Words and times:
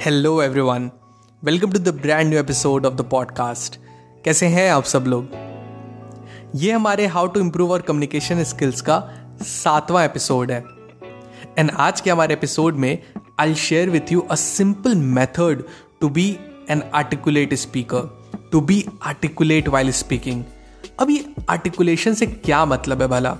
hello 0.00 0.42
everyone 0.42 0.90
welcome 1.44 1.72
to 1.72 1.78
the 1.78 1.88
brand 1.88 2.28
new 2.28 2.38
episode 2.38 2.86
of 2.86 2.94
the 2.94 3.00
podcast 3.00 3.80
कैसे 4.24 4.46
हैं 4.46 4.70
आप 4.70 4.84
सब 4.84 5.04
लोग? 5.06 5.28
ये 6.54 6.72
हमारे 6.72 7.06
how 7.06 7.26
to 7.26 7.40
improve 7.40 7.72
our 7.72 7.82
communication 7.82 8.44
skills 8.44 8.80
का 8.80 9.10
सातवां 9.42 10.04
एपिसोड 10.04 10.50
है। 10.50 10.64
एंड 11.58 11.70
आज 11.70 12.00
के 12.00 12.10
हमारे 12.10 12.34
एपिसोड 12.34 12.74
में 12.74 13.02
I 13.38 13.54
share 13.54 13.90
with 13.90 14.12
you 14.12 14.20
a 14.20 14.34
simple 14.34 14.94
method 14.94 15.62
to 16.00 16.08
be 16.08 16.38
an 16.70 16.82
articulate 16.94 17.54
speaker 17.54 18.30
to 18.52 18.60
be 18.60 18.86
articulate 19.02 19.68
while 19.68 19.90
speaking 19.90 20.44
अब 20.98 21.10
ये 21.10 21.32
आर्टिकुलेशन 21.50 22.14
से 22.14 22.26
क्या 22.26 22.64
मतलब 22.64 23.02
है 23.02 23.08
भला? 23.08 23.36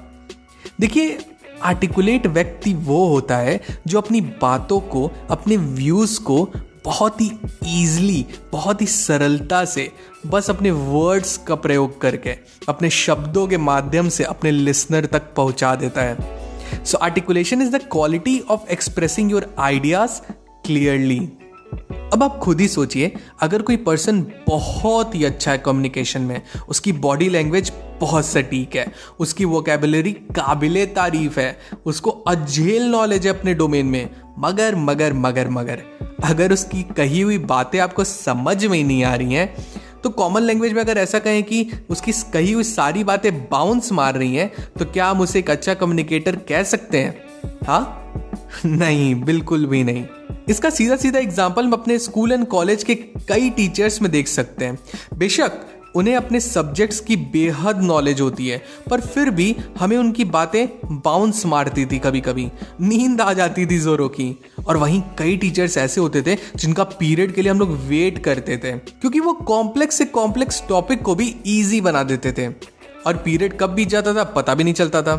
देखिए 0.81 1.19
आर्टिकुलेट 1.63 2.27
व्यक्ति 2.27 2.73
वो 2.75 3.07
होता 3.07 3.37
है 3.37 3.61
जो 3.87 3.99
अपनी 4.01 4.21
बातों 4.21 4.81
को, 4.81 5.11
अपने 5.31 5.57
व्यूज़ 5.57 6.21
को 6.21 6.49
बहुत 6.85 7.21
ही 7.21 7.31
ईजली 7.67 8.25
बहुत 8.53 8.81
ही 8.83 8.87
सरलता 8.87 9.65
से, 9.65 9.91
बस 10.27 10.51
अपने 10.51 10.71
वर्ड्स 10.71 11.37
का 11.37 11.55
प्रयोग 11.55 12.01
करके, 12.01 12.37
अपने 12.69 12.91
शब्दों 12.91 13.47
के 13.47 13.57
माध्यम 13.57 14.09
से 14.09 14.25
अपने 14.25 14.51
लिसनर 14.51 15.07
तक 15.07 15.33
पहुँचा 15.37 15.75
देता 15.75 16.03
है। 16.03 16.85
So 16.85 16.99
articulation 16.99 17.63
is 17.63 17.71
the 17.71 17.81
quality 17.93 18.39
of 18.51 18.71
expressing 18.71 19.31
your 19.31 19.55
ideas 19.59 20.21
clearly 20.67 21.21
अब 22.13 22.23
आप 22.23 22.39
खुद 22.39 22.61
ही 22.61 22.69
सोचिए, 22.69 23.13
अगर 23.41 23.63
कोई 23.63 23.77
पर्सन 23.77 24.21
बहुत 24.47 25.15
ही 25.15 25.25
अच्छा 25.25 25.53
है 25.53 25.59
कम्युनिकेशन 25.59 26.21
में, 26.21 26.43
उसकी 26.69 26.93
बॉडी 26.93 27.29
लैंग्वेज 27.29 27.73
बहुत 28.01 28.27
सटीक 28.27 28.77
है, 28.77 28.93
उसकी 29.19 29.45
वोकेबलरी 29.45 30.13
काबिल 30.13 30.87
तारीफ़ 30.87 31.41
है, 31.41 31.59
उसको 31.87 32.11
अजेल 32.11 32.83
नॉलेज 32.83 33.27
है 33.27 33.39
अपने 33.39 33.55
डोमेन 33.55 33.87
में, 33.87 34.11
मगर 34.39 34.75
मगर 34.75 35.13
मगर 35.13 35.49
मगर, 35.49 35.83
अगर 36.25 36.53
उसकी 36.53 36.83
कही 36.83 37.21
हुई 37.21 37.39
बातें 37.39 37.79
आपको 37.79 38.05
समझ 38.05 38.67
में 38.67 38.85
नहीं 38.85 39.05
आ 39.05 39.15
रही 39.15 39.35
हैं 39.35 39.67
तो 40.03 40.11
कॉमन 40.11 40.41
लैंग्वेज 40.41 40.73
में 40.73 40.81
अगर 40.81 40.99
ऐसा 40.99 41.19
कहें 41.19 41.43
कि 41.43 41.71
उसकी 41.91 42.13
कही 42.13 42.53
हुई 42.53 42.65
सारी 42.65 43.05
बातें 43.05 43.45
बाउंस 43.45 43.93
मार 43.93 44.15
रही 44.15 44.37
हैं 44.37 44.53
तो 44.79 44.85
क्या 44.85 45.07
हम 45.07 45.21
उसे 45.21 45.39
एक 45.39 45.51
अच्छा 45.51 45.75
कम्युनिकेटर 45.75 46.37
कह 46.37 46.63
सकते 46.63 46.99
हैं? 46.99 47.23
हाँ? 47.67 48.13
नहीं, 48.67 49.15
बिल्कुल 49.15 49.67
भी 49.67 49.85
नहीं। 49.85 50.05
इसका 50.51 50.71
सीधा 50.71 50.97
सीधा 50.97 51.19
एग्ज़ाम्पल 51.19 51.65
हम 51.65 51.73
अपने 51.73 51.99
स्कूल 51.99 52.33
एंड 52.33 52.47
कॉलेज 52.47 52.85
के 52.85 52.95
कई 53.29 53.51
टीचर्स 53.51 54.01
में 54.03 54.11
देख 54.13 54.29
सकते 54.29 54.65
हैं। 54.65 54.79
बेशक, 55.15 55.53
उन्हें 55.97 56.15
अपने 56.17 56.41
सब्जेक्ट्स 56.41 57.01
की 57.01 57.17
बेहद 57.17 57.83
नॉलेज 57.83 58.21
होती 58.21 58.49
है, 58.49 58.63
पर 58.91 59.01
फिर 59.01 59.31
भी 59.31 59.55
हमें 59.79 59.97
उनकी 59.97 60.25
बातें 60.27 60.67
बाउंस 61.05 61.45
मारती 61.47 61.87
थी 61.87 61.99
कभी 61.99 62.21
कभी 62.21 62.51
नींद 62.81 63.21
आ 63.21 63.33
जाती 63.33 63.67
थी 63.67 63.79
जोरों 63.79 64.09
की। 64.09 64.35
और 64.67 64.77
वहीं 64.77 65.03
कई 65.19 65.37
टीचर्स 65.37 65.77
ऐसे 65.79 66.01
होते 66.01 66.23
थे, 66.23 66.37
जिनका 66.57 66.85
पीरियड 66.85 67.35
के 67.35 67.43
लिए 67.43 67.51
हम 67.51 67.59
लोग 67.59 67.71
वेट 67.87 68.19
करते 68.25 68.57
थे, 68.57 68.73
क्योंकि 68.73 69.21
वो 69.21 69.33
कॉम्प्लेक्स 69.33 69.99
से 69.99 70.05
कॉम्प्लेक्स 70.05 70.63
टॉपिक 70.69 71.03
को 71.03 71.15
भी 71.15 71.35
ईजी 71.47 71.81
बना 71.81 72.03
देते 72.03 72.33
थे। 72.33 72.49
और 73.07 73.17
पीरियड 73.17 73.59
कब 73.59 73.71
बीत 73.71 73.89
जाता 73.89 74.15
था, 74.15 74.25
पता 74.25 74.55
भी 74.55 74.65
नहीं 74.65 74.75
चलता 74.75 75.03
था। 75.03 75.17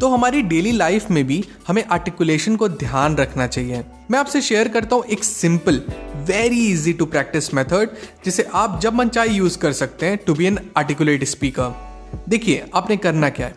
तो 0.00 0.08
हमारी 0.08 0.42
डेली 0.42 0.72
लाइफ 0.72 1.10
में 1.10 1.26
भी 1.26 1.44
हमें 1.68 1.84
आर्टिकुलेशन 1.84 2.56
को 2.56 2.68
ध्यान 2.68 3.16
रखना 3.16 3.46
चाहिए। 3.46 3.84
मैं 4.10 4.18
आपसे 4.18 4.40
शेयर 4.40 4.68
करता 4.68 4.96
हूँ 4.96 5.04
एक 5.04 5.24
simple 5.24 5.80
very 6.26 6.66
easy 6.66 6.92
to 6.92 7.06
practice 7.06 7.52
method 7.54 7.96
जिसे 8.24 8.46
आप 8.54 8.78
जब 8.80 8.94
मन 8.94 9.08
चाहे 9.08 9.28
यूज़ 9.28 9.58
कर 9.58 9.72
सकते 9.72 10.06
हैं 10.06 10.18
to 10.26 10.34
be 10.34 10.46
an 10.46 10.58
articulate 10.76 11.24
speaker 11.24 11.84
देखिए, 12.28 12.64
आपने 12.74 12.96
करना 12.96 13.28
क्या 13.30 13.46
है? 13.46 13.54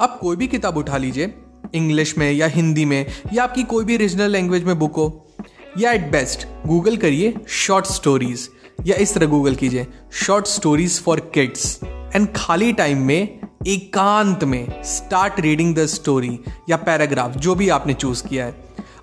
आप 0.00 0.18
कोई 0.20 0.36
भी 0.36 0.46
किताब 0.46 0.76
उठा 0.76 0.96
लीजिए 0.96 1.34
इंग्लिश 1.74 2.16
में 2.18 2.30
या 2.32 2.46
हिंदी 2.46 2.84
में, 2.84 3.06
या 3.32 3.42
आपकी 3.42 3.62
कोई 3.62 3.84
भी 3.84 3.96
रीजनल 3.96 4.30
लैंग्वेज 4.30 4.64
में 4.64 4.78
बुक 4.78 4.96
हो, 4.96 5.26
या 5.78 5.92
एट 5.92 6.10
बेस्ट 6.12 6.46
गूगल 6.66 6.96
करिए 6.96 7.34
शॉर्ट 7.48 7.86
स्टोरीज 7.86 8.48
या 8.86 8.96
इस 8.96 9.14
तरह 9.14 9.26
गूगल 9.26 9.54
कीजिए 9.54 9.86
short 10.26 10.46
stories 10.46 11.00
for 11.02 11.20
kids 11.34 11.78
and 11.84 12.28
खाली 12.36 12.72
टाइम 12.72 13.02
में 13.02 13.40
एकांत 13.66 14.44
में 14.44 14.82
स्टार्ट 14.84 15.40
रीडिंग 15.40 15.74
द 15.74 15.86
स्टोरी 15.86 16.38
या 16.70 16.76
पैराग्राफ 16.76 17.36
जो 17.36 17.54
भी 17.54 17.68
आपने 17.68 17.94
चूज़ 17.94 18.26
किया 18.26 18.44
है। 18.46 18.54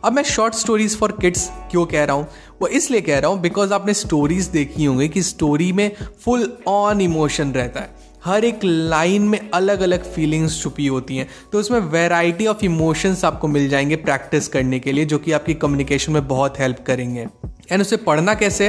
अब 0.03 0.13
मैं 0.13 0.23
शॉर्ट 0.23 0.53
स्टोरीज 0.53 0.97
फॉर 0.97 1.11
किड्स 1.11 1.51
क्यों 1.71 1.85
कह 1.85 2.03
रहा 2.03 2.15
हूँ? 2.15 2.27
वो 2.61 2.67
इसलिए 2.67 3.01
कह 3.01 3.19
रहा 3.19 3.31
हूँ 3.31 3.39
बिकॉज़ 3.41 3.73
आपने 3.73 3.93
स्टोरीज 3.93 4.45
देखी 4.45 4.85
होंगी 4.85 5.09
कि 5.09 5.21
स्टोरी 5.21 5.71
में 5.71 5.91
फुल 6.25 6.57
ऑन 6.67 7.01
इमोशन 7.01 7.51
रहता 7.51 7.79
है। 7.79 7.95
हर 8.25 8.45
एक 8.45 8.59
लाइन 8.63 9.21
में 9.21 9.49
अलग 9.53 9.81
अलग 9.81 10.11
फीलिंग्स 10.13 10.61
छुपी 10.61 10.87
होती 10.87 11.17
हैं। 11.17 11.29
तो 11.51 11.59
उसमें 11.59 11.79
वेराइटी 11.79 12.47
ऑफ़ 12.47 12.65
इमोशंस 12.65 13.25
आपको 13.25 13.47
मिल 13.47 13.69
जाएँगे 13.69 13.95
प्रैक्टिस 13.95 14.47
करने 14.47 14.79
के 14.79 14.91
लिए, 14.91 15.05
जो 15.05 15.17
कि 15.17 15.31
आपकी 15.31 15.53
कम्युनिकेशन 15.53 16.11
में 16.11 16.27
बहुत 16.27 16.59
हेल्प 16.59 16.83
करेंगे। 16.87 17.27
एंड 17.71 17.81
उसे 17.81 17.97
पढ़ना 17.97 18.33
कैसे 18.33 18.67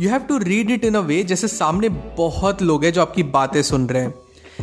you 0.00 0.10
have 0.10 0.20
to 0.20 0.38
read 0.38 0.70
it 0.70 0.84
in 0.84 0.94
a 0.94 1.00
way 1.00 1.22
जैसे 1.22 1.48
सामने 1.48 1.88
बहुत 2.16 2.62
लोग 2.62 2.84
हैं 2.84 2.92
जो 2.92 3.02
आपकी 3.02 3.22
बातें 3.22 3.62
सुन 3.62 3.86
रहे 3.86 4.02
हैं। 4.02 4.14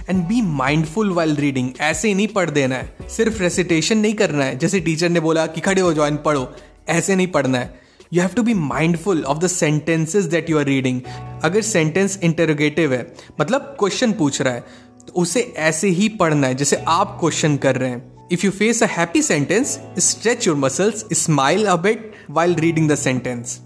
And 0.10 0.24
be 0.24 0.42
mindful 0.42 1.12
while 1.12 1.36
reading 1.36 1.70
ऐसे 1.82 2.08
ही 2.08 2.14
नहीं 2.14 2.28
पढ़ 2.28 2.50
देना 2.50 2.76
है। 2.76 3.08
सिर्फ़ 3.10 3.42
रेसिटेशन 3.42 3.98
नहीं 3.98 4.14
करना 4.14 4.46
है। 4.46 4.58
जैसे 4.58 4.80
टीचर 4.80 5.10
ने 5.10 5.20
बोला 5.20 5.46
कि 5.48 5.62
खड़े 5.62 5.82
हो 5.82 5.94
जाओ 5.94 6.06
एंड 6.06 6.18
पढ़ो। 6.18 6.48
ऐसे 6.90 7.16
नहीं 7.16 7.28
पढ़ना 7.28 7.58
है। 7.58 7.80
You 8.14 8.22
have 8.22 8.32
to 8.36 8.44
be 8.44 8.54
mindful 8.54 9.24
of 9.24 9.38
the 9.38 9.48
sentences 9.48 10.26
that 10.26 10.50
you 10.50 10.60
are 10.60 10.66
reading 10.66 11.02
अगर 11.44 11.62
सेंटेंस 11.62 12.20
इंटरोगेटिव 12.24 12.94
है 12.94 13.02
मतलब 13.42 13.76
क्वेश्चन 13.80 14.12
पूछ 14.12 14.42
रहा 14.42 14.54
है 14.54 14.64
तो 15.08 15.14
उसे 15.14 15.42
ऐसे 15.58 15.90
ही 15.90 16.10
पढ़ना 16.10 16.48
है 16.48 16.56
जैसे 16.56 16.84
आप 16.88 17.18
क्वेश्चन 17.20 17.58
कर 17.58 17.76
रहे 17.76 17.90
हैं। 17.90 18.28
If 18.32 18.46
you 18.46 18.52
face 18.52 18.84
a 18.84 18.88
happy 18.88 19.22
sentence 19.22 19.80
stretch 20.00 20.48
your 20.48 20.58
muscles 20.58 21.06
smile 21.14 21.66
a 21.66 21.76
bit 21.76 22.12
while 22.30 22.56
reading 22.56 22.90
the 22.92 22.96
sentence 22.96 23.60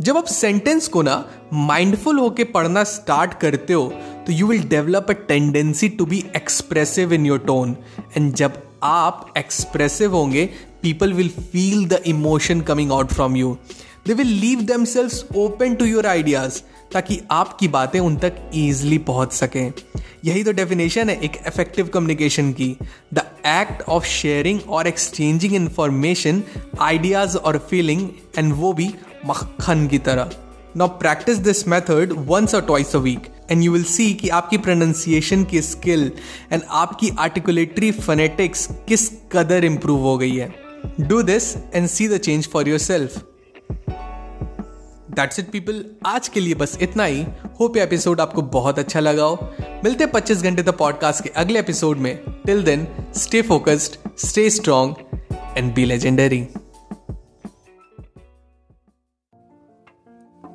जब 0.00 0.16
आप 0.16 0.24
सेंटेंस 0.24 0.86
को 0.88 1.02
ना 1.02 1.14
माइंडफुल 1.52 2.18
होके 2.18 2.44
पढ़ना 2.52 2.84
स्टार्ट 2.84 3.34
करते 3.34 3.72
हो 3.72 3.82
तो 4.26 4.32
you 4.32 4.46
will 4.46 4.62
develop 4.68 5.06
a 5.10 5.12
tendency 5.28 5.88
to 5.88 6.06
be 6.06 6.24
expressive 6.36 7.12
in 7.12 7.26
your 7.26 7.38
tone 7.38 7.76
and 8.16 8.32
जब 8.34 8.62
आप 8.82 9.32
एक्सप्रेसिव 9.38 10.14
होंगे 10.16 10.48
people 10.82 11.12
will 11.12 11.28
feel 11.28 11.86
the 11.88 12.00
emotion 12.06 12.60
coming 12.60 12.92
out 12.92 13.12
from 13.12 13.36
you 13.36 13.56
they 14.06 14.14
will 14.14 14.32
leave 14.36 14.60
themselves 14.84 15.38
open 15.40 15.74
to 15.74 15.84
your 15.84 16.06
ideas 16.06 16.60
ताकि 16.92 17.20
आपकी 17.30 17.68
बातें 17.68 18.00
उन 18.00 18.16
तक 18.16 18.36
ईजिली 18.54 18.98
पहुँच 18.98 19.32
सकें। 19.32 19.72
यही 20.24 20.42
तो 20.44 20.52
डेफिनेशन 20.52 21.10
है 21.10 21.18
एक 21.24 21.36
इफ़ेक्टिव 21.46 21.86
कम्युनिकेशन 21.86 22.50
की। 22.52 22.76
द 23.14 23.22
एक्ट 23.46 23.82
ऑफ़ 23.88 24.06
शेयरिंग 24.06 24.60
और 24.68 24.86
एक्सचेंजिंग 24.86 25.54
इंफॉर्मेशन 25.54 26.42
आइडियाज़ 26.80 27.36
और 27.36 27.58
फीलिंग 27.70 28.08
एंड 28.38 28.52
वो 28.52 28.72
भी 28.72 28.90
मक्खन 29.26 29.86
की 29.86 29.98
तरह। 29.98 30.30
Now 30.76 30.88
practise 30.88 31.38
this 31.38 31.66
method 31.68 32.12
once 32.26 32.54
और 32.54 32.60
twice 32.60 32.94
a 32.96 32.98
week 32.98 33.28
and 33.50 33.62
you 33.62 33.72
will 33.72 33.84
see 33.84 34.12
कि 34.14 34.28
आपकी 34.28 34.58
प्रोनाउंसिएशन 34.58 35.44
की 35.44 35.62
स्किल 35.62 36.12
एंड 36.52 36.62
आपकी 36.70 37.10
आर्टिकुलेटरी 37.18 37.90
फनेटिक्स 37.92 38.68
किस 38.88 39.08
कदर 39.32 39.64
इंप्रूव 39.64 40.00
हो 40.00 40.16
गई 40.18 40.36
है। 40.36 40.54
Do 41.00 41.22
this 41.22 41.56
and 41.56 41.86
see 41.86 42.08
the 42.08 42.18
change 42.18 42.48
for 42.48 42.68
yourself 42.78 43.24
that's 45.10 45.38
it 45.38 45.50
people 45.50 45.84
आज 46.06 46.28
के 46.28 46.40
लिए 46.40 46.54
बस 46.54 46.78
इतना 46.82 47.04
ही। 47.04 47.24
होप 47.60 47.76
ये 47.76 47.82
एपिसोड 47.82 48.20
आपको 48.20 48.42
बहुत 48.42 48.78
अच्छा 48.78 49.00
लगा 49.00 49.24
हो। 49.24 49.50
मिलते 49.84 50.04
हैं 50.04 50.12
पच्चीस 50.12 50.42
घंटे 50.42 50.62
तक 50.62 50.76
पॉडकास्ट 50.78 51.24
के 51.24 51.30
अगले 51.36 51.58
एपिसोड 51.58 51.98
में। 51.98 52.16
Till 52.46 52.62
then 52.62 52.86
stay 53.16 53.42
focused 53.42 53.96
stay 54.18 54.48
strong 54.50 54.94
and 55.56 55.74
be 55.74 55.84
legendary 55.84 56.46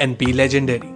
and 0.00 0.18
be 0.18 0.32
legendary. 0.32 0.93